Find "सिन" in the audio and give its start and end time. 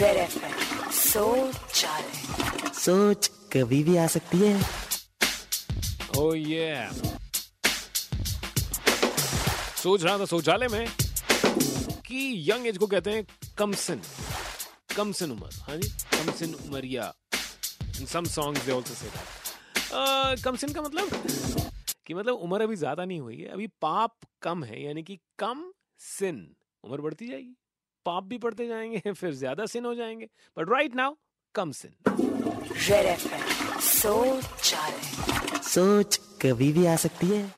26.06-26.46, 29.66-29.84, 31.72-31.92